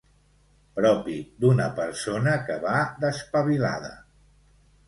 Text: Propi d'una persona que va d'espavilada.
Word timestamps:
Propi 0.77 1.17
d'una 1.45 1.69
persona 1.81 2.35
que 2.49 2.57
va 2.65 2.73
d'espavilada. 3.05 3.93